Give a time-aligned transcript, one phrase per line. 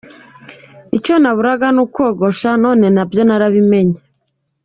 [0.97, 3.99] Icyo naburaga ni ukogosha none nabyo narabimenye.